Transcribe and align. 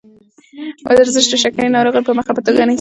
ورزش 0.87 1.25
د 1.31 1.33
شکرې 1.43 1.67
ناروغۍ 1.75 2.01
مخه 2.17 2.31
په 2.35 2.39
ښه 2.43 2.45
توګه 2.47 2.61
نیسي. 2.63 2.69